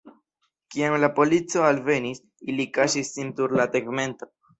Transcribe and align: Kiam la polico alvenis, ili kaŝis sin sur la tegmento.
Kiam 0.75 0.95
la 1.01 1.09
polico 1.19 1.61
alvenis, 1.67 2.21
ili 2.53 2.65
kaŝis 2.79 3.13
sin 3.19 3.29
sur 3.41 3.55
la 3.61 3.69
tegmento. 3.77 4.31